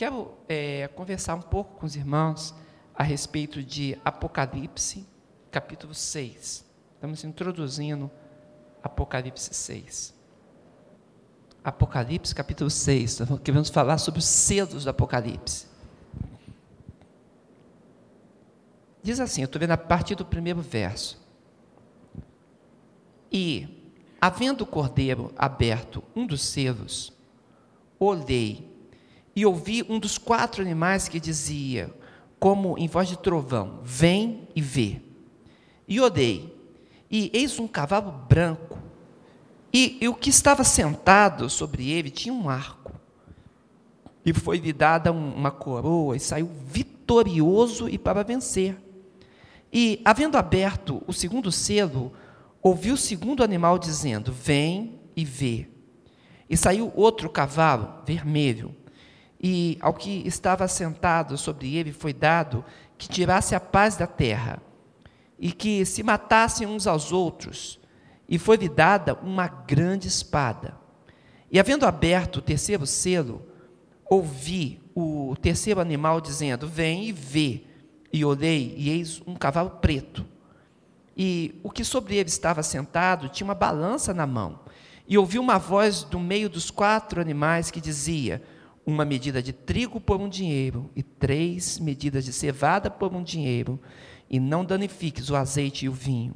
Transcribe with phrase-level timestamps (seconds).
[0.00, 2.54] quero é, conversar um pouco com os irmãos
[2.94, 5.06] a respeito de Apocalipse,
[5.50, 6.64] capítulo 6.
[6.94, 8.10] Estamos introduzindo
[8.82, 10.14] Apocalipse 6.
[11.62, 13.20] Apocalipse, capítulo 6.
[13.44, 15.66] Queremos falar sobre os selos do Apocalipse.
[19.02, 21.22] Diz assim, eu estou vendo a partir do primeiro verso.
[23.30, 27.12] E, havendo o cordeiro aberto um dos selos,
[27.98, 28.70] olhei
[29.34, 31.94] e ouvi um dos quatro animais que dizia,
[32.38, 35.00] como em voz de trovão: Vem e vê.
[35.86, 36.56] E olhei,
[37.10, 38.78] e eis um cavalo branco,
[39.72, 42.92] e, e o que estava sentado sobre ele tinha um arco,
[44.24, 48.76] e foi-lhe dada uma coroa, e saiu vitorioso e para vencer.
[49.72, 52.12] E, havendo aberto o segundo selo,
[52.62, 55.68] ouviu o segundo animal dizendo: Vem e vê.
[56.48, 58.74] E saiu outro cavalo, vermelho,
[59.42, 62.62] e ao que estava sentado sobre ele foi dado
[62.98, 64.62] que tirasse a paz da terra,
[65.38, 67.80] e que se matassem uns aos outros,
[68.28, 70.76] e foi-lhe dada uma grande espada.
[71.50, 73.42] E havendo aberto o terceiro selo,
[74.08, 77.64] ouvi o terceiro animal dizendo: Vem e vê.
[78.12, 80.26] E olhei, e eis um cavalo preto.
[81.16, 84.60] E o que sobre ele estava sentado tinha uma balança na mão.
[85.08, 88.42] E ouvi uma voz do meio dos quatro animais que dizia:
[88.90, 93.80] uma medida de trigo por um dinheiro e três medidas de cevada por um dinheiro,
[94.28, 96.34] e não danifiques o azeite e o vinho.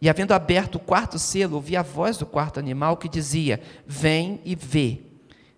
[0.00, 4.40] E havendo aberto o quarto selo, ouvi a voz do quarto animal que dizia: Vem
[4.44, 5.00] e vê.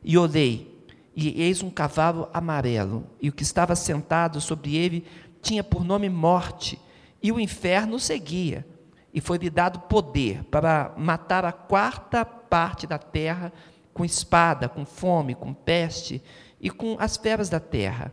[0.02, 5.04] E olhei, e eis um cavalo amarelo, e o que estava sentado sobre ele
[5.40, 6.78] tinha por nome Morte,
[7.22, 8.66] e o inferno seguia.
[9.14, 13.52] E foi-lhe dado poder para matar a quarta parte da terra
[13.92, 16.22] com espada, com fome, com peste
[16.60, 18.12] e com as feras da terra.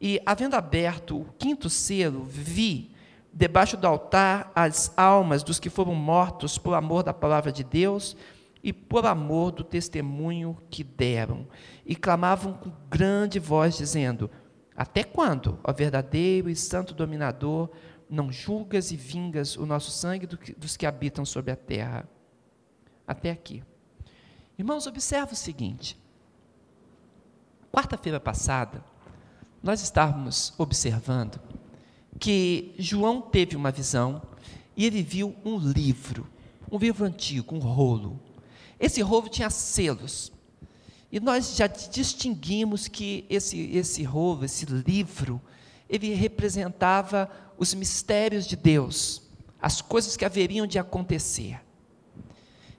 [0.00, 2.94] E, havendo aberto o quinto selo, vi
[3.32, 8.16] debaixo do altar as almas dos que foram mortos por amor da palavra de Deus
[8.62, 11.46] e por amor do testemunho que deram.
[11.84, 14.30] E clamavam com grande voz, dizendo:
[14.76, 17.70] Até quando, ó verdadeiro e santo dominador,
[18.08, 20.26] não julgas e vingas o nosso sangue
[20.56, 22.08] dos que habitam sobre a terra?
[23.06, 23.62] Até aqui.
[24.56, 25.98] Irmãos, observe o seguinte.
[27.72, 28.84] Quarta-feira passada,
[29.60, 31.40] nós estávamos observando
[32.20, 34.22] que João teve uma visão
[34.76, 36.28] e ele viu um livro,
[36.70, 38.20] um livro antigo, um rolo.
[38.78, 40.32] Esse rolo tinha selos.
[41.10, 45.40] E nós já distinguimos que esse, esse rolo, esse livro,
[45.88, 47.28] ele representava
[47.58, 49.22] os mistérios de Deus,
[49.60, 51.60] as coisas que haveriam de acontecer.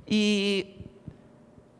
[0.07, 0.84] E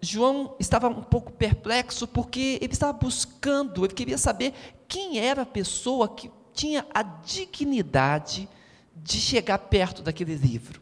[0.05, 4.53] João estava um pouco perplexo porque ele estava buscando, ele queria saber
[4.87, 8.47] quem era a pessoa que tinha a dignidade
[8.95, 10.81] de chegar perto daquele livro.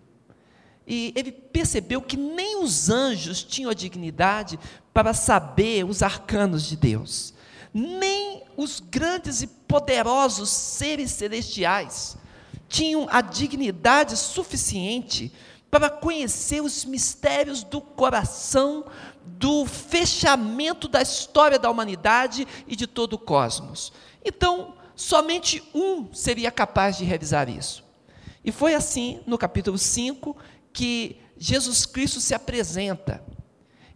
[0.85, 4.59] E ele percebeu que nem os anjos tinham a dignidade
[4.93, 7.33] para saber os arcanos de Deus,
[7.73, 12.17] nem os grandes e poderosos seres celestiais
[12.73, 15.31] tinham a dignidade suficiente
[15.73, 18.85] para conhecer os mistérios do coração,
[19.25, 23.91] do fechamento da história da humanidade e de todo o cosmos.
[24.23, 27.83] Então, somente um seria capaz de realizar isso.
[28.45, 30.37] E foi assim, no capítulo 5,
[30.71, 33.23] que Jesus Cristo se apresenta.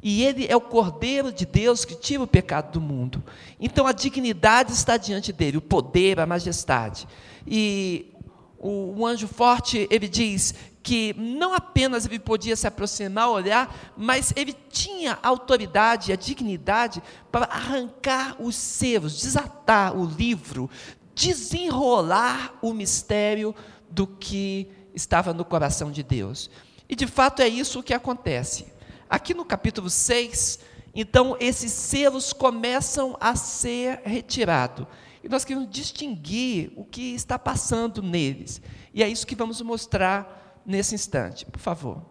[0.01, 3.23] E ele é o Cordeiro de Deus que tira o pecado do mundo.
[3.59, 7.07] Então a dignidade está diante dele, o poder, a majestade.
[7.45, 8.15] E
[8.57, 10.55] o, o anjo forte, ele diz
[10.87, 17.03] que não apenas ele podia se aproximar, olhar, mas ele tinha a autoridade, a dignidade
[17.29, 20.69] para arrancar os selos, desatar o livro,
[21.13, 23.53] desenrolar o mistério
[23.89, 26.49] do que estava no coração de Deus.
[26.87, 28.67] E de fato é isso que acontece.
[29.09, 30.59] Aqui no capítulo 6,
[30.95, 34.87] então esses selos começam a ser retirados.
[35.21, 38.61] E nós queremos distinguir o que está passando neles.
[38.93, 42.01] E é isso que vamos mostrar nesse instante, por favor.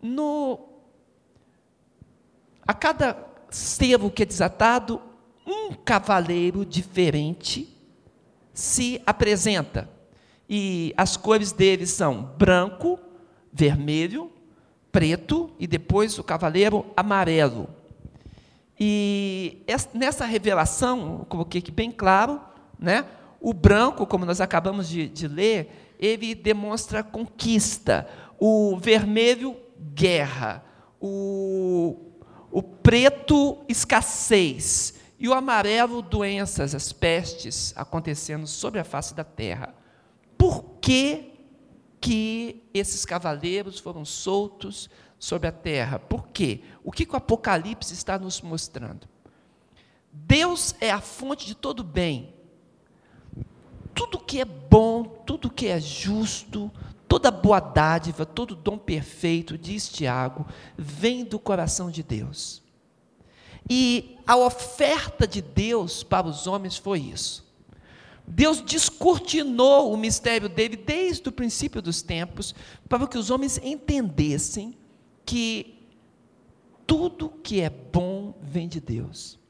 [0.00, 0.58] No,
[2.66, 5.00] a cada selo que é desatado,
[5.46, 7.68] um cavaleiro diferente
[8.54, 9.88] se apresenta.
[10.48, 12.98] E as cores deles são branco,
[13.52, 14.32] vermelho,
[14.90, 17.68] preto e depois o cavaleiro amarelo.
[18.80, 19.62] E
[19.92, 22.40] nessa revelação, eu coloquei aqui bem claro,
[22.78, 23.06] né?
[23.44, 28.08] o branco, como nós acabamos de, de ler, ele demonstra conquista.
[28.38, 29.56] O vermelho,
[29.94, 30.64] guerra.
[31.00, 31.96] O,
[32.50, 34.94] o preto, escassez.
[35.18, 39.74] e o amarelo, doenças, as pestes acontecendo sobre a face da terra.
[40.36, 41.32] Por que,
[42.00, 45.98] que esses cavaleiros foram soltos sobre a terra?
[45.98, 46.60] Por quê?
[46.82, 49.08] O que, que o Apocalipse está nos mostrando?
[50.12, 52.33] Deus é a fonte de todo bem.
[54.14, 56.70] Tudo que é bom, tudo que é justo,
[57.08, 60.46] toda boa dádiva, todo dom perfeito, diz Tiago,
[60.78, 62.62] vem do coração de Deus.
[63.68, 67.44] E a oferta de Deus para os homens foi isso.
[68.24, 72.54] Deus descortinou o mistério dele desde o princípio dos tempos,
[72.88, 74.76] para que os homens entendessem
[75.26, 75.88] que
[76.86, 79.40] tudo que é bom vem de Deus.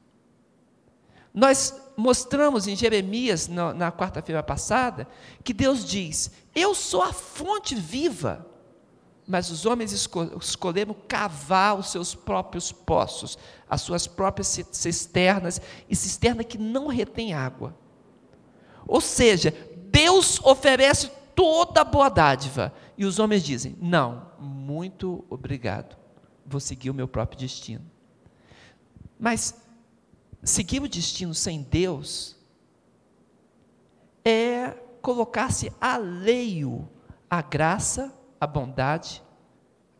[1.31, 5.07] Nós mostramos em Jeremias, na, na quarta-feira passada,
[5.43, 8.45] que Deus diz: Eu sou a fonte viva
[9.27, 13.37] mas os homens escolheram cavar os seus próprios poços,
[13.67, 15.59] as suas próprias cisternas,
[15.89, 17.75] e cisterna que não retém água.
[18.87, 19.51] Ou seja,
[19.87, 25.97] Deus oferece toda a boa dádiva, e os homens dizem: Não, muito obrigado,
[26.45, 27.83] vou seguir o meu próprio destino.
[29.19, 29.55] Mas
[30.45, 32.35] seguir o destino sem Deus
[34.23, 34.69] é
[35.01, 36.87] colocar-se alheio
[37.29, 39.23] à graça a bondade,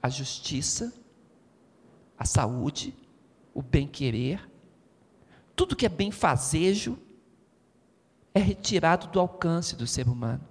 [0.02, 0.94] a justiça,
[2.18, 2.96] a saúde,
[3.54, 4.48] o bem-querer,
[5.56, 6.98] tudo que é bem-fazejo
[8.34, 10.46] é retirado do alcance do ser humano.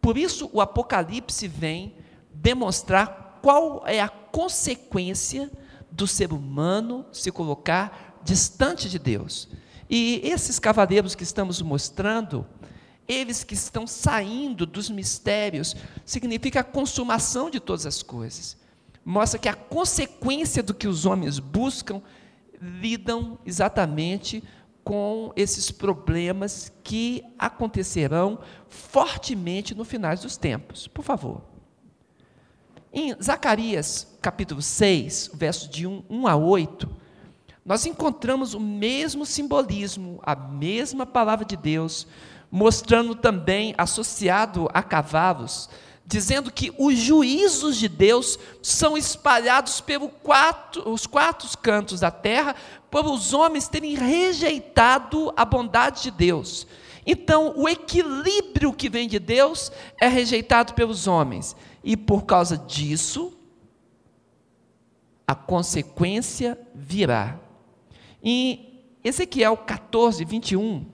[0.00, 1.94] Por isso, o Apocalipse vem
[2.32, 5.50] demonstrar qual é a consequência
[5.90, 9.48] do ser humano se colocar distante de Deus.
[9.88, 12.46] E esses cavaleiros que estamos mostrando,
[13.06, 15.74] eles que estão saindo dos mistérios,
[16.04, 18.56] significa a consumação de todas as coisas.
[19.04, 22.02] Mostra que a consequência do que os homens buscam
[22.60, 24.42] lidam exatamente
[24.84, 28.38] com esses problemas que acontecerão
[28.68, 30.86] fortemente no final dos tempos.
[30.86, 31.42] Por favor.
[32.90, 36.88] Em Zacarias, capítulo 6, versos de 1, 1 a 8,
[37.68, 42.06] nós encontramos o mesmo simbolismo, a mesma palavra de Deus,
[42.50, 45.68] mostrando também, associado a cavalos,
[46.06, 52.56] dizendo que os juízos de Deus são espalhados pelos quatro, os quatro cantos da terra,
[52.90, 56.66] por os homens terem rejeitado a bondade de Deus.
[57.04, 59.70] Então, o equilíbrio que vem de Deus
[60.00, 61.54] é rejeitado pelos homens,
[61.84, 63.36] e por causa disso,
[65.26, 67.38] a consequência virá.
[68.22, 70.86] Em Ezequiel 14, 21,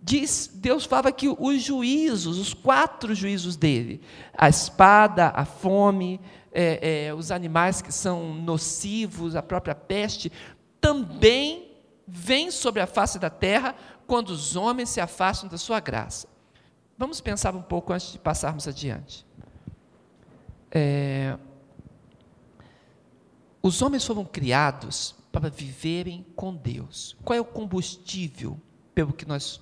[0.00, 4.00] diz, Deus fala que os juízos, os quatro juízos dele,
[4.36, 6.20] a espada, a fome,
[6.52, 10.30] é, é, os animais que são nocivos, a própria peste,
[10.80, 11.72] também
[12.06, 13.74] vêm sobre a face da terra
[14.06, 16.28] quando os homens se afastam da sua graça.
[16.96, 19.26] Vamos pensar um pouco antes de passarmos adiante.
[20.70, 21.36] É,
[23.62, 27.16] os homens foram criados para viverem com Deus.
[27.24, 28.58] Qual é o combustível
[28.94, 29.60] pelo que nós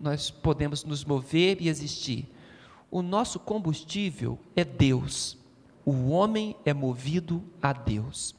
[0.00, 2.30] nós podemos nos mover e existir.
[2.90, 5.38] O nosso combustível é Deus.
[5.84, 8.34] O homem é movido a Deus.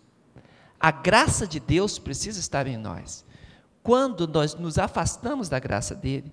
[0.80, 3.26] A graça de Deus precisa estar em nós.
[3.82, 6.32] Quando nós nos afastamos da graça dele,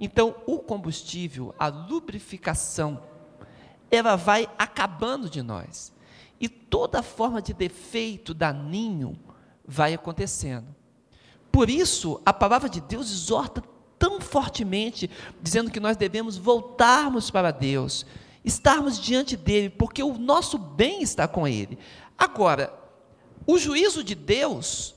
[0.00, 3.02] então o combustível, a lubrificação,
[3.90, 5.92] ela vai acabando de nós.
[6.40, 9.18] E toda forma de defeito daninho
[9.68, 10.74] vai acontecendo.
[11.52, 13.62] Por isso, a palavra de Deus exorta
[13.98, 15.10] tão fortemente,
[15.42, 18.06] dizendo que nós devemos voltarmos para Deus,
[18.44, 21.78] estarmos diante dele, porque o nosso bem está com ele.
[22.16, 22.72] Agora,
[23.46, 24.94] o juízo de Deus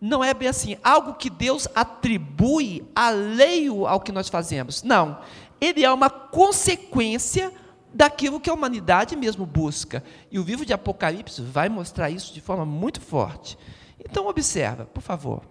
[0.00, 4.82] não é bem assim, algo que Deus atribui alheio ao que nós fazemos.
[4.82, 5.20] Não,
[5.60, 7.52] ele é uma consequência
[7.94, 10.02] daquilo que a humanidade mesmo busca.
[10.30, 13.56] E o livro de Apocalipse vai mostrar isso de forma muito forte.
[13.98, 15.42] Então observa, por favor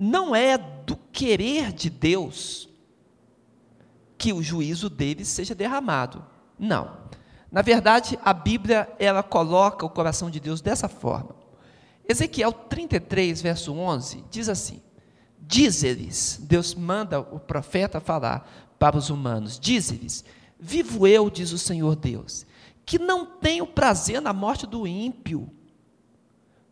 [0.00, 2.70] não é do querer de Deus
[4.16, 6.24] que o juízo dele seja derramado.
[6.58, 6.96] Não.
[7.52, 11.36] Na verdade, a Bíblia ela coloca o coração de Deus dessa forma.
[12.08, 14.80] Ezequiel 33, verso 11, diz assim:
[15.38, 20.24] Diz-lhes, Deus manda o profeta falar para os humanos: Diz-lhes,
[20.58, 22.46] vivo eu, diz o Senhor Deus,
[22.90, 25.48] que não tenho prazer na morte do ímpio,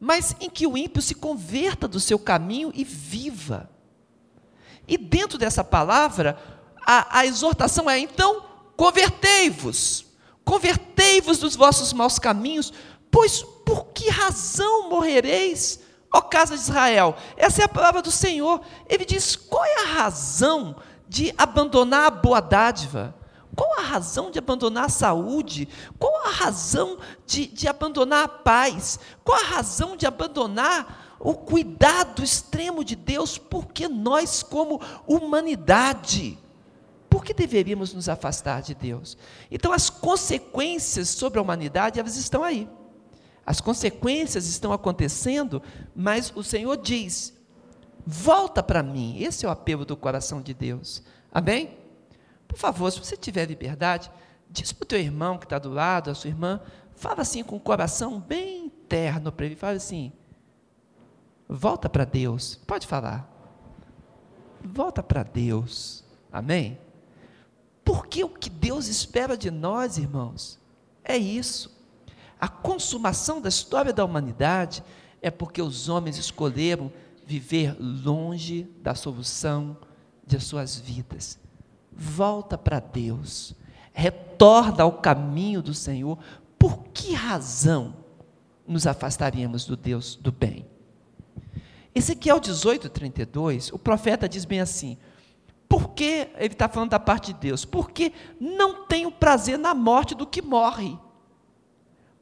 [0.01, 3.71] mas em que o ímpio se converta do seu caminho e viva.
[4.89, 6.37] E dentro dessa palavra,
[6.85, 8.43] a, a exortação é: então,
[8.77, 10.07] convertei-vos,
[10.45, 12.73] convertei-vos dos vossos maus caminhos,
[13.13, 15.79] pois por que razão morrereis,
[16.13, 18.61] ó casa de Israel, essa é a palavra do Senhor.
[18.89, 20.75] Ele diz: qual é a razão
[21.09, 23.15] de abandonar a boa dádiva?
[23.59, 25.69] Qual a razão de abandonar a saúde?
[25.99, 26.97] Qual a razão
[27.27, 29.01] de, de abandonar a paz?
[29.25, 33.37] Qual a razão de abandonar o cuidado extremo de Deus?
[33.37, 36.39] Porque nós, como humanidade,
[37.11, 39.19] por que deveríamos nos afastar de Deus?
[39.51, 42.69] Então, as consequências sobre a humanidade, elas estão aí.
[43.45, 45.61] As consequências estão acontecendo,
[45.97, 47.35] mas o Senhor diz:
[48.07, 49.21] volta para mim.
[49.21, 51.03] Esse é o apelo do coração de Deus.
[51.33, 51.88] Amém?
[52.49, 54.11] Por favor, se você tiver liberdade,
[54.51, 56.61] diz para o teu irmão que está do lado, a sua irmã,
[56.97, 60.11] fala assim com o coração bem interno para ele, fala assim:
[61.49, 62.59] volta para Deus.
[62.67, 63.31] Pode falar.
[64.65, 66.03] Volta para Deus.
[66.33, 66.79] Amém?
[67.85, 70.59] Porque o que Deus espera de nós, irmãos,
[71.05, 71.79] é isso.
[72.41, 74.83] A consumação da história da humanidade
[75.21, 76.93] é porque os homens escolheram
[77.25, 79.77] viver longe da solução
[80.27, 81.39] de suas vidas.
[81.99, 83.55] Volta para Deus,
[83.93, 86.17] retorna ao caminho do Senhor.
[86.57, 87.95] Por que razão
[88.67, 90.65] nos afastaríamos do Deus do bem?
[91.95, 94.97] Ezequiel 18, 32, o profeta diz bem assim:
[95.69, 100.27] porque ele está falando da parte de Deus, porque não tenho prazer na morte do
[100.27, 100.97] que morre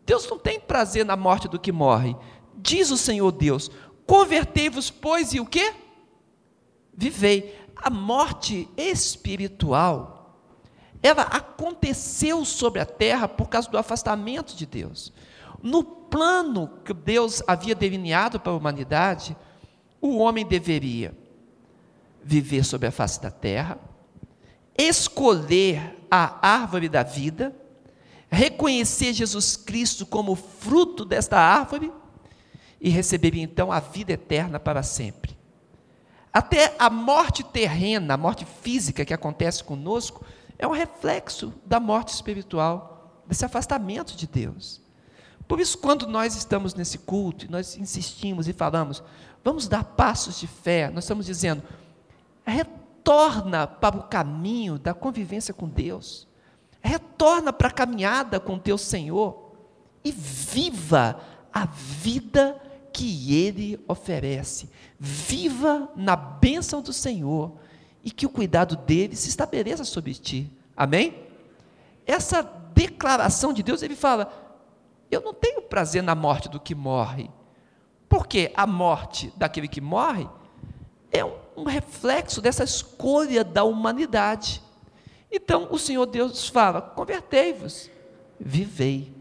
[0.06, 2.16] Deus não tem prazer na morte do que morre.
[2.54, 3.68] Diz o Senhor Deus:
[4.06, 5.74] convertei-vos, pois, e o que?
[6.94, 7.65] Vivei.
[7.76, 10.34] A morte espiritual,
[11.02, 15.12] ela aconteceu sobre a terra por causa do afastamento de Deus.
[15.62, 19.36] No plano que Deus havia delineado para a humanidade,
[20.00, 21.16] o homem deveria
[22.22, 23.78] viver sobre a face da terra,
[24.76, 27.54] escolher a árvore da vida,
[28.28, 31.92] reconhecer Jesus Cristo como fruto desta árvore
[32.80, 35.35] e receberia então a vida eterna para sempre.
[36.36, 40.22] Até a morte terrena, a morte física que acontece conosco,
[40.58, 44.82] é um reflexo da morte espiritual, desse afastamento de Deus.
[45.48, 49.02] Por isso, quando nós estamos nesse culto, nós insistimos e falamos,
[49.42, 51.62] vamos dar passos de fé, nós estamos dizendo,
[52.44, 56.28] retorna para o caminho da convivência com Deus.
[56.82, 59.52] Retorna para a caminhada com teu Senhor
[60.04, 61.18] e viva
[61.50, 62.60] a vida
[62.96, 64.70] que Ele oferece.
[64.98, 67.52] Viva na bênção do Senhor
[68.02, 70.50] e que o cuidado dele se estabeleça sobre ti.
[70.74, 71.14] Amém?
[72.06, 74.32] Essa declaração de Deus, ele fala:
[75.10, 77.28] Eu não tenho prazer na morte do que morre,
[78.08, 80.26] porque a morte daquele que morre
[81.12, 84.62] é um, reflexo dessa escolha da humanidade.
[85.30, 87.90] Então o Senhor Deus fala: convertei-vos,
[88.40, 89.14] vivei.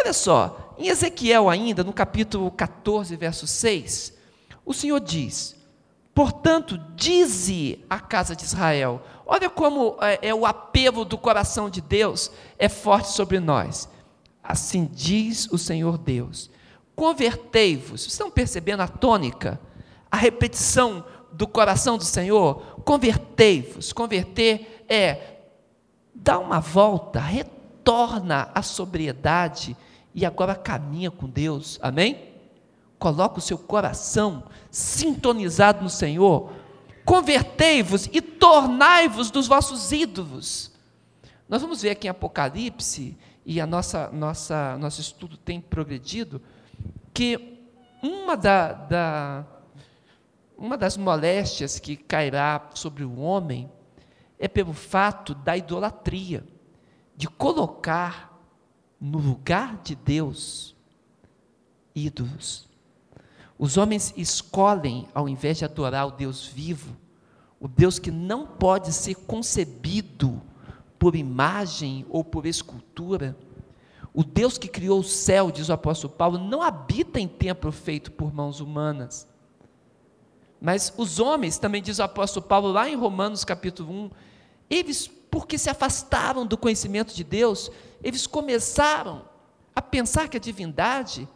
[0.00, 4.14] Olha só, em Ezequiel, ainda, no capítulo 14, verso 6,
[4.64, 5.54] o Senhor diz:
[6.14, 9.02] Portanto, dize a casa de Israel.
[9.26, 13.90] Olha como é, é, o apelo do coração de Deus é forte sobre nós.
[14.42, 16.50] Assim diz o Senhor Deus:
[16.96, 18.06] Convertei-vos.
[18.06, 19.60] Estão percebendo a tônica?
[20.10, 22.80] A repetição do coração do Senhor?
[22.86, 23.92] Convertei-vos.
[23.92, 25.36] Converter é
[26.14, 29.76] dá uma volta, retorna à sobriedade
[30.14, 31.78] e agora caminha com Deus.
[31.82, 32.30] Amém?
[32.98, 36.52] Coloca o seu coração sintonizado no Senhor.
[37.04, 40.70] Convertei-vos e tornai-vos dos vossos ídolos.
[41.48, 46.40] Nós vamos ver aqui em Apocalipse, e a nossa, nossa, nosso estudo tem progredido,
[47.12, 47.58] que
[48.02, 49.44] uma, da, da,
[50.56, 53.70] uma das moléstias que cairá sobre o homem
[54.38, 56.44] é pelo fato da idolatria,
[57.16, 58.29] de colocar
[59.00, 60.74] no lugar de Deus
[61.94, 62.68] ídolos.
[63.58, 66.96] Os homens escolhem, ao invés de adorar o Deus vivo,
[67.58, 70.40] o Deus que não pode ser concebido
[70.98, 73.36] por imagem ou por escultura,
[74.12, 78.10] o Deus que criou o céu, diz o apóstolo Paulo, não habita em templo feito
[78.10, 79.28] por mãos humanas.
[80.60, 84.10] Mas os homens, também diz o apóstolo Paulo lá em Romanos capítulo 1,
[84.68, 87.70] eles, porque se afastaram do conhecimento de Deus,
[88.02, 89.24] eles começaram
[89.74, 91.28] a pensar que a divindade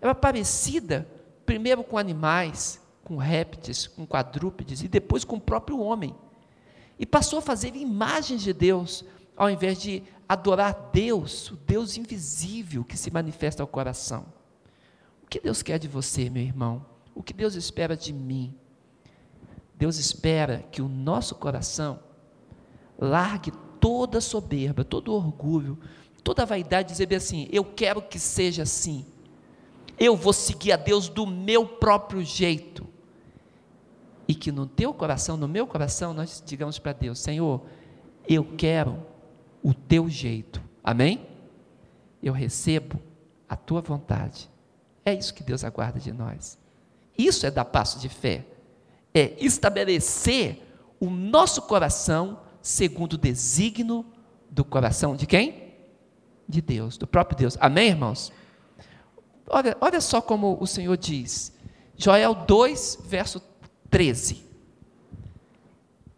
[0.00, 1.06] era parecida
[1.44, 6.14] primeiro com animais, com répteis, com quadrúpedes e depois com o próprio homem.
[6.98, 9.04] E passou a fazer imagens de Deus,
[9.36, 14.26] ao invés de adorar Deus, o Deus invisível que se manifesta ao coração.
[15.22, 16.86] O que Deus quer de você, meu irmão?
[17.14, 18.54] O que Deus espera de mim?
[19.74, 22.00] Deus espera que o nosso coração
[23.02, 25.76] Largue toda soberba, todo orgulho,
[26.22, 29.04] toda vaidade, dizer bem assim: eu quero que seja assim.
[29.98, 32.86] eu vou seguir a Deus do meu próprio jeito.
[34.28, 37.62] E que no teu coração, no meu coração, nós digamos para Deus: Senhor,
[38.28, 39.04] eu quero
[39.62, 40.62] o teu jeito.
[40.84, 41.26] Amém?
[42.22, 43.00] Eu recebo
[43.48, 44.48] a tua vontade.
[45.04, 46.56] É isso que Deus aguarda de nós.
[47.18, 48.46] Isso é dar passo de fé.
[49.12, 50.62] É estabelecer
[51.00, 54.06] o nosso coração segundo o desígnio
[54.50, 55.74] do coração de quem?
[56.48, 57.58] De Deus, do próprio Deus.
[57.60, 58.32] Amém, irmãos?
[59.46, 61.52] Olha, olha só como o Senhor diz.
[61.96, 63.42] Joel 2, verso
[63.90, 64.44] 13.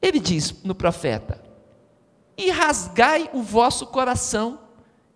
[0.00, 1.42] Ele diz no profeta:
[2.36, 4.60] E rasgai o vosso coração,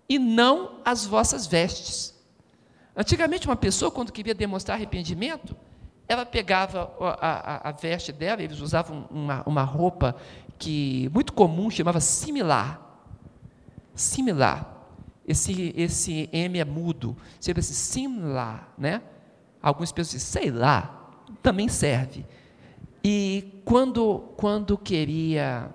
[0.08, 2.14] e não as vossas vestes.
[2.96, 5.54] Antigamente, uma pessoa, quando queria demonstrar arrependimento,
[6.08, 10.16] ela pegava a, a, a veste dela, eles usavam uma, uma roupa
[10.58, 12.80] que muito comum, chamava similar.
[13.94, 14.76] Similar.
[15.26, 19.02] Esse, esse M é mudo, seria esse similar, né?
[19.60, 21.12] Algumas pessoas dizem, sei lá,
[21.42, 22.24] também serve.
[23.04, 25.74] E quando, quando queria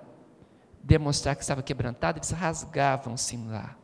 [0.82, 3.78] demonstrar que estava quebrantado, eles rasgavam similar,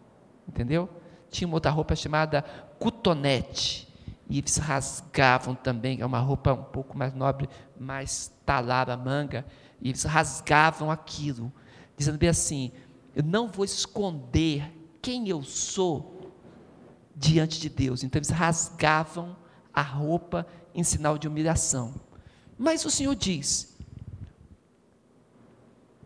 [0.49, 0.89] entendeu?
[1.31, 2.43] Tinha uma outra roupa chamada
[2.79, 3.89] cutonete,
[4.29, 9.45] e eles rasgavam também, é uma roupa um pouco mais nobre, mais talada manga,
[9.81, 11.53] e eles rasgavam aquilo,
[11.97, 12.73] dizendo bem assim:
[13.15, 14.71] eu não vou esconder
[15.03, 16.33] quem eu sou
[17.17, 18.03] diante de Deus.
[18.03, 19.37] Então eles rasgavam
[19.73, 21.95] a roupa em sinal de humilhação.
[22.59, 23.77] Mas o Senhor diz: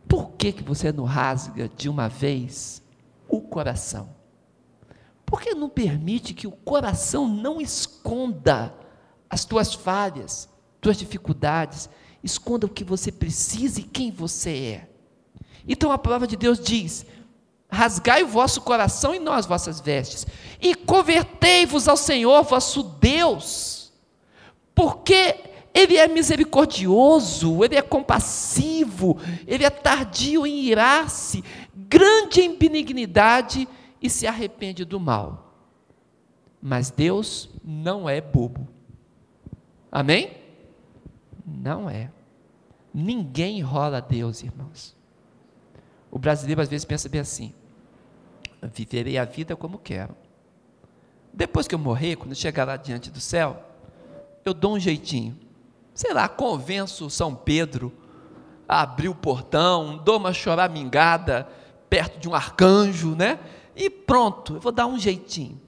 [0.08, 2.82] por que, que você não rasga de uma vez
[3.28, 4.14] o coração?
[5.26, 8.74] Por que não permite que o coração não esconda
[9.28, 10.48] as tuas falhas,
[10.80, 11.88] tuas dificuldades,
[12.24, 14.88] esconda o que você precisa e quem você é?
[15.68, 17.06] Então a palavra de Deus diz:
[17.70, 20.26] rasgai o vosso coração e não as vossas vestes,
[20.60, 23.92] e convertei-vos ao Senhor vosso Deus,
[24.74, 25.36] porque
[25.72, 31.44] Ele é misericordioso, Ele é compassivo, Ele é tardio em irar-se,
[31.74, 33.68] grande em benignidade
[34.00, 35.52] e se arrepende do mal.
[36.60, 38.66] Mas Deus não é bobo.
[39.92, 40.32] Amém?
[41.46, 42.10] Não é.
[42.94, 44.94] Ninguém enrola Deus, irmãos.
[46.10, 47.52] O brasileiro às vezes pensa bem assim:
[48.62, 50.14] viverei a vida como quero.
[51.32, 53.60] Depois que eu morrer, quando eu chegar lá diante do céu,
[54.44, 55.36] eu dou um jeitinho.
[55.92, 57.92] Sei lá, convenço São Pedro
[58.68, 61.48] a abrir o portão, dou uma choramingada
[61.90, 63.38] perto de um arcanjo, né?
[63.76, 65.60] e pronto, eu vou dar um jeitinho.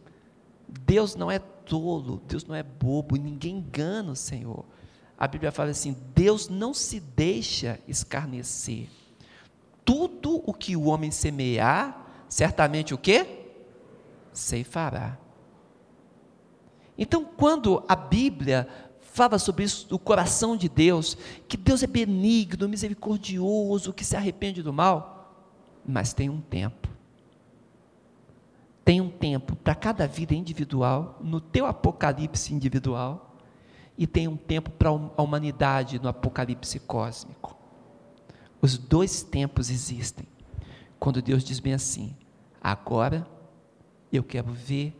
[0.68, 4.64] Deus não é tolo, Deus não é bobo, ninguém engana o Senhor.
[5.18, 8.88] A Bíblia fala assim: Deus não se deixa escarnecer.
[9.84, 13.26] Tudo o que o homem semear, certamente o que?
[14.32, 15.18] Ceifará.
[16.98, 18.68] Então, quando a Bíblia
[19.00, 21.16] fala sobre isso, o coração de Deus,
[21.48, 25.50] que Deus é benigno, misericordioso, que se arrepende do mal,
[25.86, 26.88] mas tem um tempo.
[28.84, 33.25] Tem um tempo para cada vida individual, no teu apocalipse individual,
[33.98, 37.56] e tem um tempo para a humanidade no apocalipse cósmico.
[38.60, 40.26] Os dois tempos existem.
[40.98, 42.16] Quando Deus diz bem assim:
[42.60, 43.26] agora
[44.12, 44.98] eu quero ver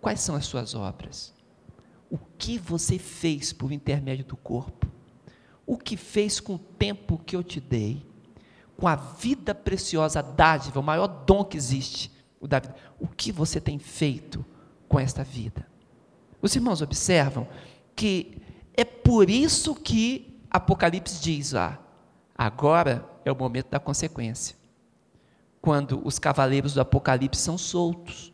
[0.00, 1.32] quais são as suas obras.
[2.10, 4.86] O que você fez por intermédio do corpo?
[5.66, 8.04] O que fez com o tempo que eu te dei?
[8.76, 12.74] Com a vida preciosa, a dádiva, o maior dom que existe, o da vida.
[13.00, 14.44] O que você tem feito
[14.88, 15.66] com esta vida?
[16.42, 17.48] Os irmãos observam
[17.94, 18.40] que
[18.76, 21.80] é por isso que Apocalipse diz lá,
[22.34, 24.56] agora é o momento da consequência.
[25.60, 28.32] Quando os cavaleiros do Apocalipse são soltos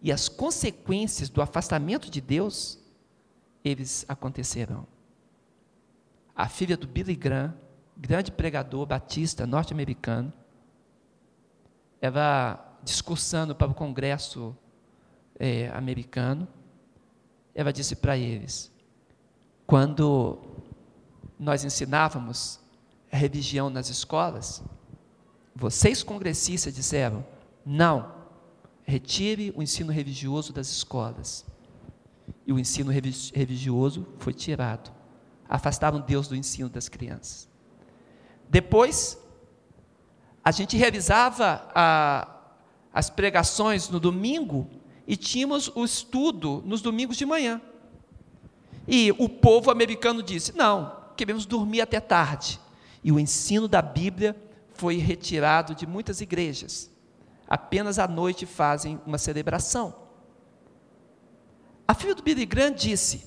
[0.00, 2.78] e as consequências do afastamento de Deus,
[3.64, 4.86] eles acontecerão.
[6.34, 7.54] A filha do Billy Graham,
[7.96, 10.32] grande pregador batista norte-americano,
[12.00, 14.56] ela discursando para o Congresso
[15.38, 16.48] é, americano,
[17.54, 18.72] ela disse para eles:
[19.72, 20.38] quando
[21.40, 22.60] nós ensinávamos
[23.10, 24.62] a religião nas escolas,
[25.56, 27.24] vocês congressistas disseram:
[27.64, 28.12] não,
[28.84, 31.46] retire o ensino religioso das escolas.
[32.46, 34.92] E o ensino religioso foi tirado.
[35.48, 37.48] Afastaram Deus do ensino das crianças.
[38.50, 39.18] Depois,
[40.44, 42.28] a gente realizava a,
[42.92, 44.68] as pregações no domingo
[45.06, 47.58] e tínhamos o estudo nos domingos de manhã.
[48.86, 52.60] E o povo americano disse: não, queremos dormir até tarde.
[53.02, 54.36] E o ensino da Bíblia
[54.74, 56.90] foi retirado de muitas igrejas.
[57.48, 59.94] Apenas à noite fazem uma celebração.
[61.86, 63.24] A filha do Billy Graham disse: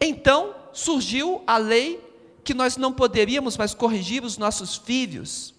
[0.00, 2.02] Então surgiu a lei
[2.44, 5.54] que nós não poderíamos mais corrigir os nossos filhos.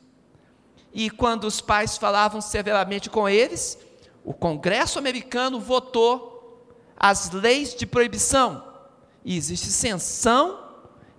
[0.91, 3.77] E quando os pais falavam severamente com eles,
[4.23, 6.65] o Congresso americano votou
[6.97, 8.68] as leis de proibição.
[9.23, 10.59] E existe sanção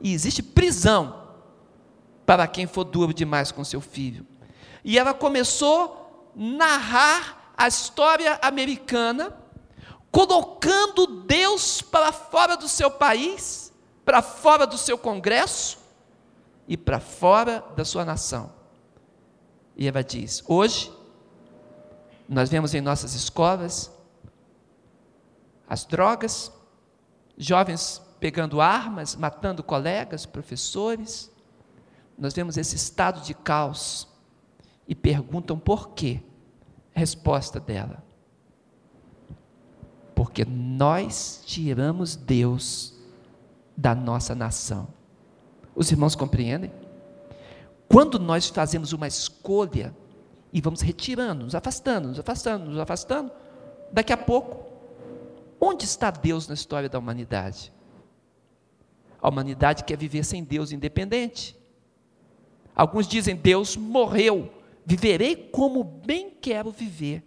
[0.01, 1.29] e existe prisão
[2.25, 4.27] para quem for duro demais com seu filho.
[4.85, 9.37] E ela começou a narrar a história americana,
[10.11, 13.73] colocando Deus para fora do seu país,
[14.05, 15.79] para fora do seu congresso
[16.67, 18.53] e para fora da sua nação.
[19.77, 20.93] E ela diz: hoje,
[22.29, 23.91] nós vemos em nossas escolas
[25.69, 26.53] as drogas,
[27.41, 31.33] jovens pegando armas, matando colegas, professores.
[32.19, 34.07] Nós vemos esse estado de caos
[34.87, 36.21] e perguntam por quê.
[36.93, 38.05] Resposta dela:
[40.15, 42.95] porque nós tiramos Deus
[43.75, 44.89] da nossa nação.
[45.75, 46.71] Os irmãos compreendem?
[47.89, 49.97] Quando nós fazemos uma escolha
[50.53, 53.33] e vamos retirando, nos afastando, nos afastando, nos afastando,
[53.91, 54.70] daqui a pouco,
[55.61, 57.73] onde está Deus na história da humanidade?
[59.21, 61.57] A humanidade quer viver sem Deus independente.
[62.75, 64.53] Alguns dizem: Deus morreu,
[64.87, 67.23] viverei como bem quero viver.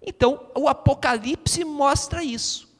[0.00, 2.72] Então, o Apocalipse mostra isso.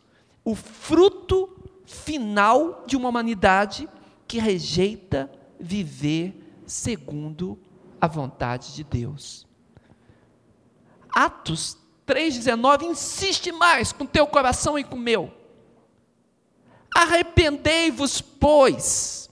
[0.45, 1.49] O fruto
[1.85, 3.89] final de uma humanidade
[4.27, 7.59] que rejeita viver segundo
[8.01, 9.47] a vontade de Deus.
[11.11, 11.77] Atos
[12.13, 15.33] 3,19 insiste mais com teu coração e com o meu.
[16.95, 19.31] Arrependei-vos, pois,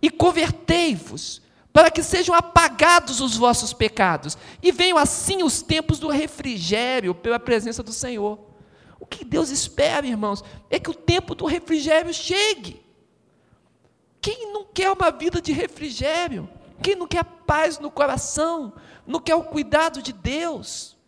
[0.00, 6.08] e convertei-vos, para que sejam apagados os vossos pecados, e venham assim os tempos do
[6.08, 8.38] refrigério pela presença do Senhor.
[8.98, 12.82] O que Deus espera, irmãos, é que o tempo do refrigério chegue.
[14.20, 16.48] Quem não quer uma vida de refrigério?
[16.82, 18.72] Quem não quer paz no coração?
[19.06, 20.98] Não quer o cuidado de Deus?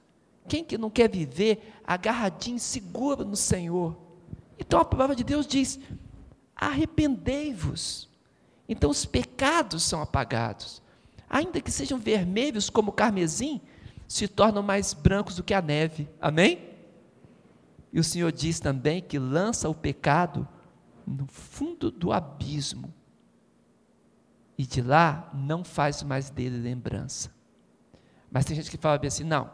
[0.49, 3.97] Quem que não quer viver agarradinho, seguro no Senhor?
[4.59, 5.79] Então a palavra de Deus diz:
[6.55, 8.09] arrependei-vos.
[8.69, 10.83] Então os pecados são apagados.
[11.29, 13.61] Ainda que sejam vermelhos como o carmesim,
[14.07, 16.09] se tornam mais brancos do que a neve.
[16.21, 16.71] Amém?
[17.93, 20.47] E o Senhor diz também que lança o pecado
[21.07, 22.93] no fundo do abismo.
[24.57, 27.33] E de lá não faz mais dele lembrança.
[28.31, 29.51] Mas tem gente que fala bem assim: não.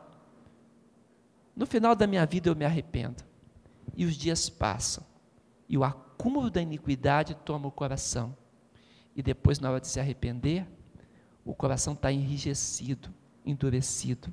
[1.58, 3.24] No final da minha vida eu me arrependo.
[3.96, 5.04] E os dias passam.
[5.68, 8.36] E o acúmulo da iniquidade toma o coração.
[9.16, 10.64] E depois, na hora de se arrepender,
[11.44, 13.12] o coração está enrijecido,
[13.44, 14.32] endurecido.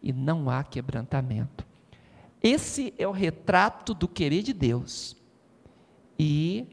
[0.00, 1.66] E não há quebrantamento.
[2.40, 5.16] Esse é o retrato do querer de Deus.
[6.16, 6.68] E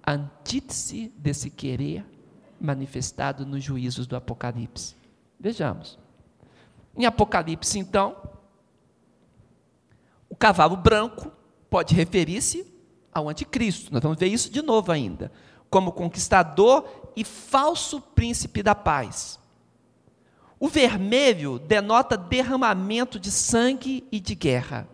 [0.00, 2.06] a antítese desse querer
[2.60, 4.94] manifestado nos juízos do Apocalipse.
[5.40, 5.98] Vejamos.
[6.98, 8.16] Em Apocalipse, então,
[10.28, 11.30] o cavalo branco
[11.70, 12.66] pode referir-se
[13.14, 13.92] ao anticristo.
[13.92, 15.30] Nós vamos ver isso de novo ainda.
[15.70, 16.84] Como conquistador
[17.14, 19.38] e falso príncipe da paz.
[20.58, 24.88] O vermelho denota derramamento de sangue e de guerra.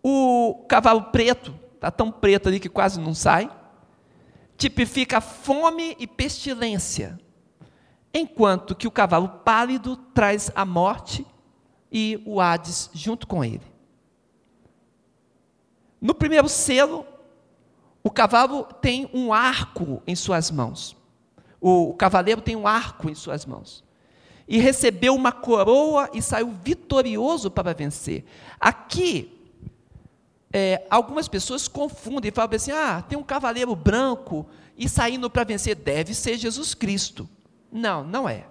[0.00, 3.50] O cavalo preto, está tão preto ali que quase não sai,
[4.56, 7.18] tipifica fome e pestilência,
[8.12, 11.26] enquanto que o cavalo pálido traz a morte
[11.90, 13.62] e o Hades junto com ele.
[16.00, 17.06] No primeiro selo,
[18.02, 20.96] o cavalo tem um arco em suas mãos.
[21.60, 23.84] O cavaleiro tem um arco em suas mãos
[24.50, 28.24] e recebeu uma coroa e saiu vitorioso para vencer.
[28.58, 29.38] Aqui,
[30.52, 34.44] é, algumas pessoas confundem e falam assim: ah, tem um cavaleiro branco
[34.76, 37.28] e saindo para vencer, deve ser Jesus Cristo.
[37.70, 38.46] Não, não é.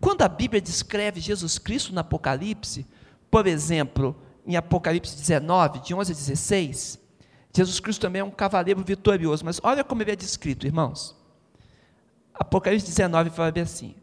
[0.00, 2.86] Quando a Bíblia descreve Jesus Cristo no Apocalipse,
[3.30, 6.98] por exemplo, em Apocalipse 19, de 11 a 16,
[7.54, 11.16] Jesus Cristo também é um cavaleiro vitorioso, mas olha como ele é descrito, irmãos.
[12.32, 13.94] Apocalipse 19 fala bem assim: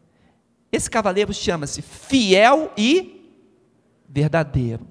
[0.70, 3.32] esse cavaleiro chama-se fiel e
[4.08, 4.86] verdadeiro,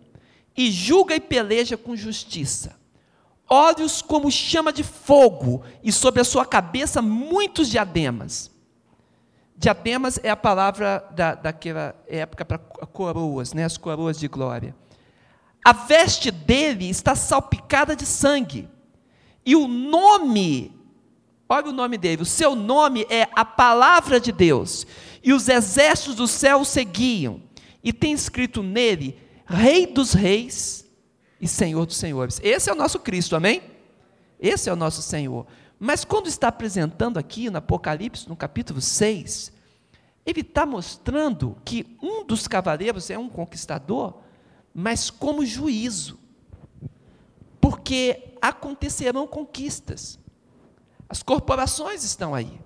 [0.57, 2.75] e julga e peleja com justiça.
[3.47, 8.49] Olhos como chama de fogo, e sobre a sua cabeça muitos diademas.
[9.57, 13.63] Diademas é a palavra da, daquela época para coroas, né?
[13.63, 14.75] as coroas de glória.
[15.63, 18.69] A veste dele está salpicada de sangue,
[19.45, 20.75] e o nome
[21.47, 22.23] Olha o nome dele.
[22.23, 24.85] O seu nome é a palavra de Deus.
[25.23, 27.41] E os exércitos do céu o seguiam.
[27.83, 30.85] E tem escrito nele: Rei dos Reis
[31.39, 32.39] e Senhor dos senhores.
[32.43, 33.61] Esse é o nosso Cristo, amém?
[34.39, 35.45] Esse é o nosso Senhor.
[35.79, 39.51] Mas quando está apresentando aqui no Apocalipse, no capítulo 6,
[40.25, 44.21] ele está mostrando que um dos cavaleiros é um conquistador,
[44.73, 46.17] mas como juízo.
[47.59, 50.19] Porque acontecerão conquistas.
[51.09, 52.59] As corporações estão aí.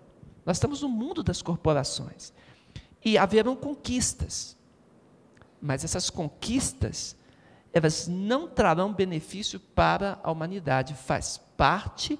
[0.45, 2.33] Nós estamos no mundo das corporações.
[3.03, 4.57] E haverão conquistas.
[5.61, 7.15] Mas essas conquistas,
[7.73, 10.93] elas não trarão benefício para a humanidade.
[10.93, 12.19] Faz parte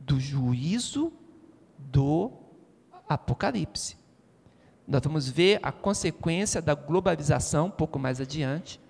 [0.00, 1.12] do juízo
[1.78, 2.32] do
[3.08, 3.96] Apocalipse.
[4.86, 8.80] Nós vamos ver a consequência da globalização um pouco mais adiante.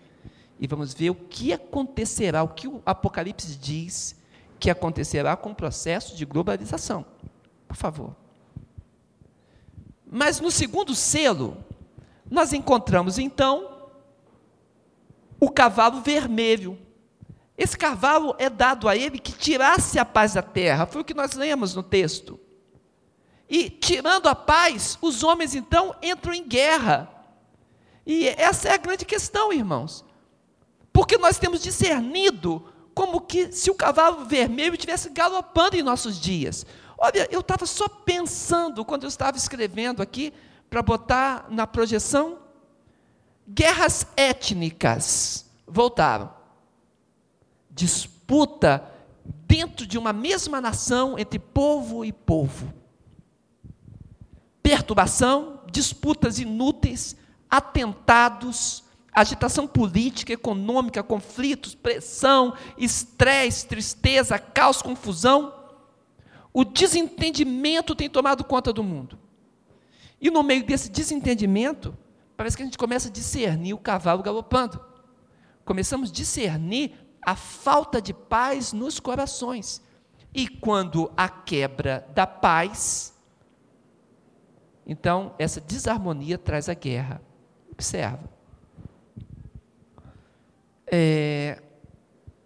[0.58, 4.16] E vamos ver o que acontecerá, o que o Apocalipse diz
[4.58, 7.04] que acontecerá com o processo de globalização.
[7.66, 8.14] Por favor.
[10.10, 11.56] Mas no segundo selo,
[12.30, 13.88] nós encontramos então
[15.38, 16.78] o cavalo vermelho.
[17.60, 21.12] Esse cavalo é dado a ele que tirasse a paz da terra, foi o que
[21.12, 22.40] nós lemos no texto.
[23.50, 27.10] E tirando a paz, os homens então entram em guerra.
[28.06, 30.06] E essa é a grande questão, irmãos.
[30.90, 36.64] Porque nós temos discernido como que se o cavalo vermelho estivesse galopando em nossos dias.
[36.96, 40.32] Olha, eu estava só pensando quando eu estava escrevendo aqui
[40.70, 42.38] para botar na projeção,
[43.46, 46.39] guerras étnicas voltaram
[47.80, 48.84] disputa
[49.46, 52.72] dentro de uma mesma nação entre povo e povo.
[54.62, 57.16] Perturbação, disputas inúteis,
[57.48, 65.54] atentados, agitação política, econômica, conflitos, pressão, estresse, tristeza, caos, confusão.
[66.52, 69.18] O desentendimento tem tomado conta do mundo.
[70.20, 71.96] E no meio desse desentendimento,
[72.36, 74.78] parece que a gente começa a discernir o cavalo galopando.
[75.64, 79.82] Começamos a discernir a falta de paz nos corações.
[80.32, 83.12] E quando a quebra da paz,
[84.86, 87.20] então essa desarmonia traz a guerra.
[87.72, 88.30] Observa.
[90.86, 91.62] É,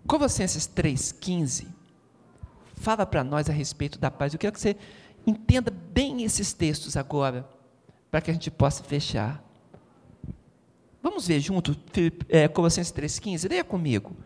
[0.06, 1.66] Colossenses 3,15
[2.74, 4.32] fala para nós a respeito da paz.
[4.32, 4.76] Eu quero que você
[5.26, 7.48] entenda bem esses textos agora,
[8.10, 9.42] para que a gente possa fechar.
[11.02, 11.76] Vamos ver junto,
[12.28, 14.16] é, Colossenses 3,15, leia comigo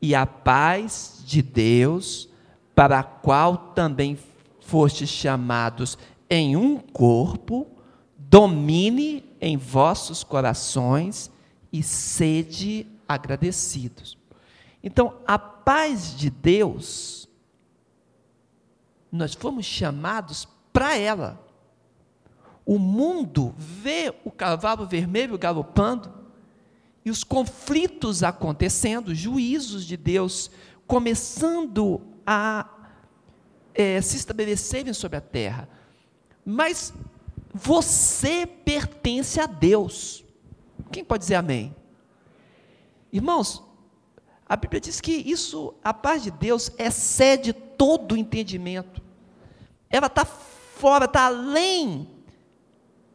[0.00, 2.28] e a paz de Deus,
[2.74, 4.18] para a qual também
[4.60, 7.66] fostes chamados em um corpo,
[8.16, 11.30] domine em vossos corações
[11.72, 14.16] e sede agradecidos.
[14.82, 17.28] Então, a paz de Deus,
[19.10, 21.44] nós fomos chamados para ela.
[22.64, 26.19] O mundo vê o cavalo vermelho galopando,
[27.04, 30.50] e os conflitos acontecendo, juízos de Deus
[30.86, 32.68] começando a
[33.74, 35.68] é, se estabelecerem sobre a terra.
[36.44, 36.92] Mas
[37.52, 40.24] você pertence a Deus.
[40.90, 41.74] Quem pode dizer amém?
[43.12, 43.62] Irmãos,
[44.48, 49.00] a Bíblia diz que isso, a paz de Deus, excede todo o entendimento.
[49.88, 52.08] Ela está fora, está além,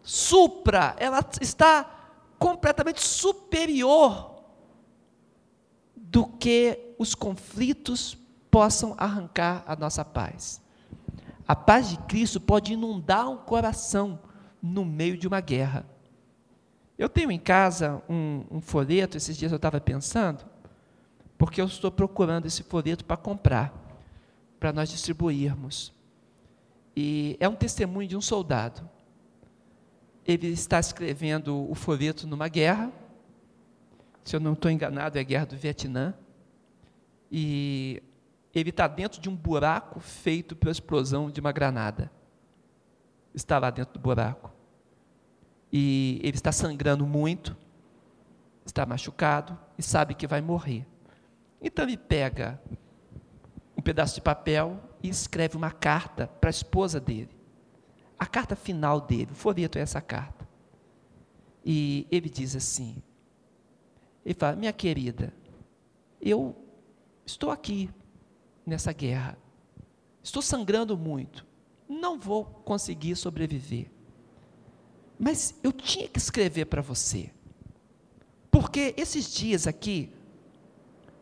[0.02, 1.95] supra, ela está
[2.38, 4.43] completamente superior
[5.95, 8.17] do que os conflitos
[8.50, 10.62] possam arrancar a nossa paz.
[11.48, 14.19] A paz de Cristo pode inundar um coração
[14.62, 15.86] no meio de uma guerra.
[16.98, 20.45] Eu tenho em casa um, um folheto, esses dias eu estava pensando,
[21.38, 23.74] porque eu estou procurando esse folheto para comprar,
[24.60, 25.93] para nós distribuirmos.
[26.95, 28.89] E é um testemunho de um soldado
[30.26, 32.92] ele está escrevendo o folheto numa guerra,
[34.24, 36.16] se eu não estou enganado, é a guerra do Vietnã,
[37.32, 38.02] e
[38.54, 42.12] ele está dentro de um buraco feito pela explosão de uma granada.
[43.36, 44.52] Está lá dentro do buraco.
[45.72, 47.56] E ele está sangrando muito,
[48.66, 50.88] está machucado e sabe que vai morrer.
[51.62, 52.60] Então ele pega
[53.78, 57.35] um pedaço de papel e escreve uma carta para a esposa dele
[58.17, 60.47] a carta final dele, o folheto é essa carta.
[61.63, 63.01] E ele diz assim:
[64.25, 65.34] ele fala, minha querida,
[66.21, 66.56] eu
[67.25, 67.89] estou aqui
[68.65, 69.38] nessa guerra,
[70.23, 71.45] estou sangrando muito,
[71.88, 73.91] não vou conseguir sobreviver.
[75.17, 77.32] Mas eu tinha que escrever para você,
[78.49, 80.12] porque esses dias aqui,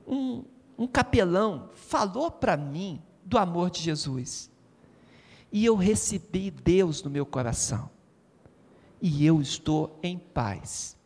[0.08, 0.44] um,
[0.78, 4.52] um capelão falou para mim do amor de Jesus
[5.54, 7.88] e eu recebi Deus no meu coração.
[9.00, 10.98] E eu estou em paz.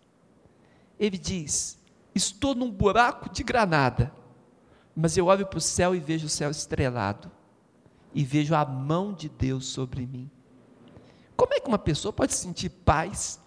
[0.97, 1.77] Ele diz:
[2.15, 4.13] Estou num buraco de granada,
[4.95, 7.29] mas eu olho para o céu e vejo o céu estrelado,
[8.13, 10.31] e vejo a mão de Deus sobre mim.
[11.35, 13.41] Como é que uma pessoa pode sentir paz,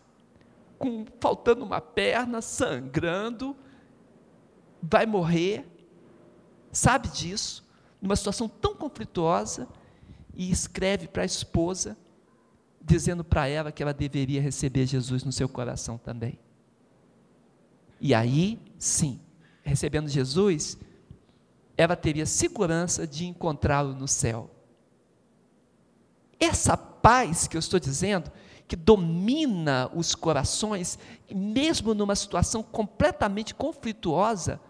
[0.79, 3.57] com faltando uma perna, sangrando,
[4.83, 5.67] vai morrer,
[6.71, 7.67] sabe disso,
[8.03, 9.67] numa situação tão conflituosa,
[10.35, 11.97] e escreve para a esposa,
[12.81, 16.39] dizendo para ela que ela deveria receber Jesus no seu coração também.
[18.01, 19.21] E aí, sim,
[19.63, 20.79] recebendo Jesus,
[21.77, 24.51] ela teria segurança de encontrá-lo no céu.
[26.39, 28.31] Essa paz que eu estou dizendo,
[28.67, 30.99] que domina os corações,
[31.31, 34.61] mesmo numa situação completamente conflituosa,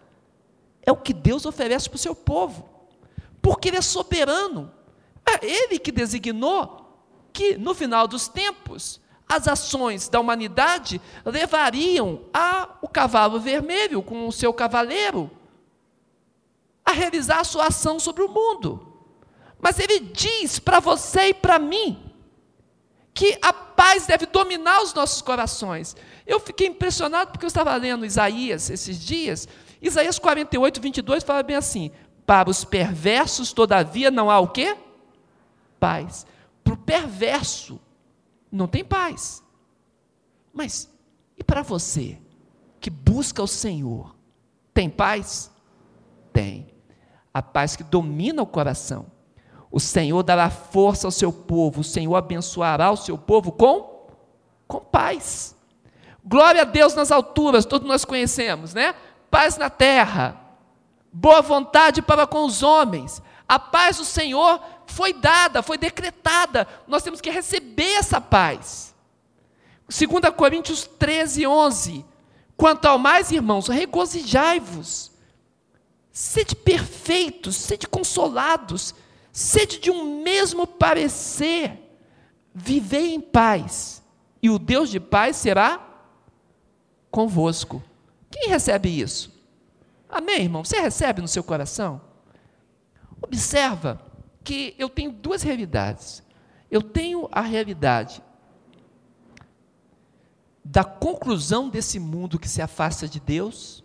[0.81, 2.67] é o que Deus oferece para o seu povo,
[3.41, 4.71] porque Ele é soberano,
[5.25, 6.81] é Ele que designou
[7.31, 12.21] que no final dos tempos as ações da humanidade levariam
[12.81, 15.31] o cavalo vermelho com o seu cavaleiro
[16.83, 18.87] a realizar a sua ação sobre o mundo.
[19.57, 22.11] Mas ele diz para você e para mim
[23.13, 25.95] que a paz deve dominar os nossos corações.
[26.27, 29.47] Eu fiquei impressionado porque eu estava lendo Isaías esses dias.
[29.81, 31.91] Isaías 48, 22 fala bem assim:
[32.25, 34.75] Para os perversos, todavia, não há o quê?
[35.81, 36.27] Paz.
[36.63, 37.79] Para o perverso,
[38.51, 39.43] não tem paz.
[40.53, 40.87] Mas
[41.35, 42.19] e para você,
[42.79, 44.15] que busca o Senhor,
[44.75, 45.49] tem paz?
[46.31, 46.67] Tem.
[47.33, 49.07] A paz que domina o coração.
[49.71, 54.05] O Senhor dará força ao seu povo, o Senhor abençoará o seu povo com,
[54.67, 55.55] com paz.
[56.23, 58.93] Glória a Deus nas alturas, todos nós conhecemos, né?
[59.31, 60.39] Paz na terra,
[61.11, 63.19] boa vontade para com os homens.
[63.47, 66.67] A paz do Senhor foi dada, foi decretada.
[66.87, 68.93] Nós temos que receber essa paz.
[69.87, 72.05] 2 Coríntios 13, 11.
[72.55, 75.11] Quanto ao mais, irmãos, regozijai-vos,
[76.11, 78.93] sede perfeitos, sede consolados,
[79.31, 81.79] sede de um mesmo parecer,
[82.53, 84.03] vivei em paz,
[84.43, 85.87] e o Deus de paz será
[87.09, 87.81] convosco.
[88.29, 89.31] Quem recebe isso?
[90.07, 90.63] Amém, irmão?
[90.63, 92.01] Você recebe no seu coração?
[93.21, 94.10] Observa
[94.43, 96.23] que eu tenho duas realidades.
[96.69, 98.23] Eu tenho a realidade
[100.63, 103.83] da conclusão desse mundo que se afasta de Deus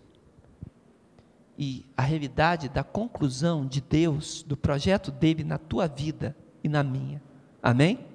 [1.59, 6.83] e a realidade da conclusão de Deus, do projeto dele na tua vida e na
[6.83, 7.23] minha.
[7.63, 8.07] Amém?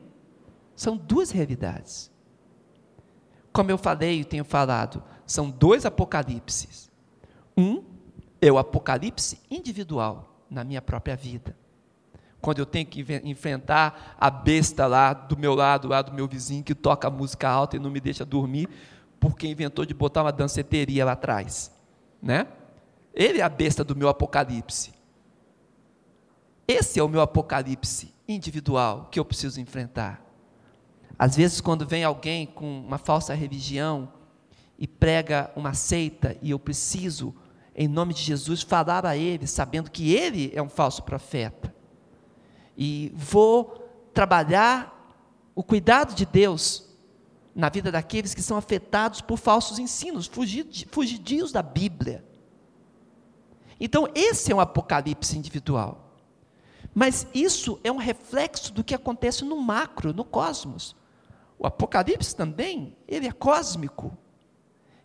[0.75, 2.11] São duas realidades.
[3.51, 6.89] Como eu falei e tenho falado, são dois apocalipses.
[7.57, 7.83] Um
[8.39, 11.55] é o apocalipse individual na minha própria vida
[12.41, 16.63] quando eu tenho que enfrentar a besta lá do meu lado, lá do meu vizinho,
[16.63, 18.67] que toca música alta e não me deixa dormir,
[19.19, 21.71] porque inventou de botar uma danceteria lá atrás,
[22.21, 22.47] né?
[23.13, 24.93] Ele é a besta do meu apocalipse.
[26.67, 30.25] Esse é o meu apocalipse individual que eu preciso enfrentar.
[31.19, 34.11] Às vezes, quando vem alguém com uma falsa religião
[34.79, 37.35] e prega uma seita, e eu preciso,
[37.75, 41.80] em nome de Jesus, falar a ele, sabendo que ele é um falso profeta
[42.77, 45.15] e vou trabalhar
[45.55, 46.89] o cuidado de Deus
[47.53, 50.29] na vida daqueles que são afetados por falsos ensinos,
[50.89, 52.23] fugidios da Bíblia.
[53.79, 56.15] Então, esse é um apocalipse individual.
[56.93, 60.95] Mas isso é um reflexo do que acontece no macro, no cosmos.
[61.57, 64.17] O apocalipse também, ele é cósmico.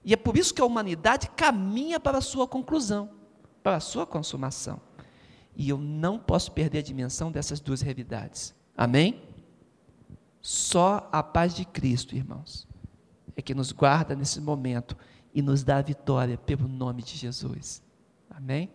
[0.04, 3.10] E é por isso que a humanidade caminha para a sua conclusão,
[3.62, 4.80] para a sua consumação.
[5.56, 8.54] E eu não posso perder a dimensão dessas duas realidades.
[8.76, 9.22] Amém?
[10.42, 12.68] Só a paz de Cristo, irmãos,
[13.34, 14.96] é que nos guarda nesse momento
[15.34, 17.82] e nos dá a vitória pelo nome de Jesus.
[18.30, 18.70] Amém?